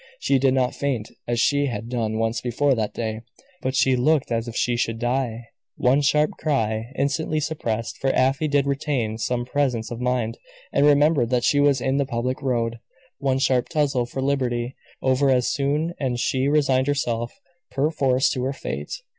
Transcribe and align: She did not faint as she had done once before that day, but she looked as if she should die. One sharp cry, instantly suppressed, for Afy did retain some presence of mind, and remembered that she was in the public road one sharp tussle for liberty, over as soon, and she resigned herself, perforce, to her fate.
She 0.19 0.39
did 0.39 0.55
not 0.55 0.73
faint 0.73 1.11
as 1.27 1.39
she 1.39 1.67
had 1.67 1.87
done 1.87 2.17
once 2.17 2.41
before 2.41 2.73
that 2.73 2.95
day, 2.95 3.21
but 3.61 3.75
she 3.75 3.95
looked 3.95 4.31
as 4.31 4.47
if 4.47 4.55
she 4.55 4.75
should 4.75 4.97
die. 4.97 5.49
One 5.75 6.01
sharp 6.01 6.31
cry, 6.39 6.91
instantly 6.97 7.39
suppressed, 7.39 7.99
for 7.99 8.09
Afy 8.09 8.47
did 8.47 8.65
retain 8.65 9.19
some 9.19 9.45
presence 9.45 9.91
of 9.91 9.99
mind, 10.01 10.39
and 10.73 10.87
remembered 10.87 11.29
that 11.29 11.43
she 11.43 11.59
was 11.59 11.81
in 11.81 11.97
the 11.97 12.05
public 12.07 12.41
road 12.41 12.79
one 13.19 13.37
sharp 13.37 13.69
tussle 13.69 14.07
for 14.07 14.23
liberty, 14.23 14.75
over 15.03 15.29
as 15.29 15.49
soon, 15.49 15.93
and 15.99 16.19
she 16.19 16.47
resigned 16.47 16.87
herself, 16.87 17.39
perforce, 17.69 18.31
to 18.31 18.41
her 18.45 18.53
fate. 18.53 19.03